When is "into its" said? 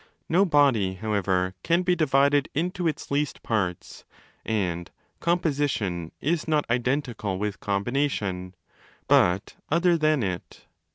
2.55-3.11